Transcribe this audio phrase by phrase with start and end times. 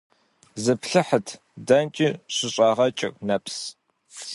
[0.63, 1.27] Зыплъыхьыт–
[1.67, 3.57] дэнкӀи щыщӀагъэкӀыр нэпс…